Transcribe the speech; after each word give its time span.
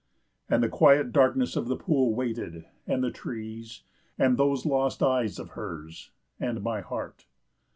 And 0.49 0.63
the 0.63 0.67
quiet 0.67 1.11
darkness 1.13 1.55
of 1.55 1.67
the 1.67 1.75
pool 1.75 2.15
waited, 2.15 2.65
and 2.87 3.03
the 3.03 3.11
trees, 3.11 3.83
and 4.17 4.35
those 4.35 4.65
lost 4.65 5.03
eyes 5.03 5.37
of 5.37 5.49
hers, 5.49 6.09
and 6.39 6.63
my 6.63 6.81
heart. 6.81 7.27